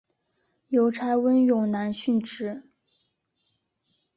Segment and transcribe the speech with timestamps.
[0.69, 2.63] 邮差温勇男殉职。